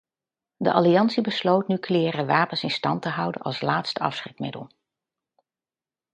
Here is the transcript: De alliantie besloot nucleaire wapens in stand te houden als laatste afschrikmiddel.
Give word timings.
De 0.57 0.71
alliantie 0.73 1.21
besloot 1.23 1.67
nucleaire 1.67 2.25
wapens 2.25 2.63
in 2.63 2.69
stand 2.71 3.01
te 3.01 3.09
houden 3.09 3.41
als 3.41 3.61
laatste 3.61 3.99
afschrikmiddel. 3.99 4.69